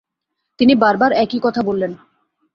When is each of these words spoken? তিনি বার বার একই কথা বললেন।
তিনি 0.59 0.73
বার 0.75 0.95
বার 0.97 1.11
একই 1.13 1.39
কথা 1.43 1.61
বললেন। 1.61 1.91